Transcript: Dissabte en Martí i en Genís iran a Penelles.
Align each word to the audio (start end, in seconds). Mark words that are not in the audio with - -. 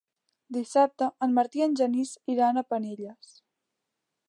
Dissabte 0.55 1.09
en 1.25 1.35
Martí 1.35 1.61
i 1.61 1.65
en 1.67 1.77
Genís 1.81 2.15
iran 2.37 2.57
a 2.57 2.65
Penelles. 2.73 3.33